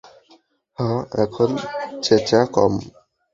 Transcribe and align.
হ্যাঁ, 0.77 0.99
এখন 1.23 1.49
চেঁচা 2.03 2.41
কম। 2.53 2.73